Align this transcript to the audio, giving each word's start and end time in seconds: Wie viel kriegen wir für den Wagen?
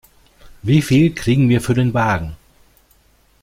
Wie 0.63 0.81
viel 0.81 1.13
kriegen 1.13 1.47
wir 1.47 1.61
für 1.61 1.75
den 1.75 1.93
Wagen? 1.93 2.35